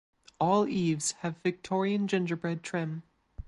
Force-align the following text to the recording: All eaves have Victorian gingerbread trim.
All 0.39 0.67
eaves 0.67 1.11
have 1.19 1.37
Victorian 1.43 2.07
gingerbread 2.07 2.63
trim. 2.63 3.03